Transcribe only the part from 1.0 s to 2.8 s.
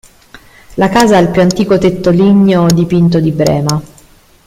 ha il più antico tetto ligneo